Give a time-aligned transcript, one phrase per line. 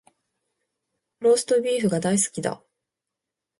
[1.19, 2.59] ローストビーフが大好きだ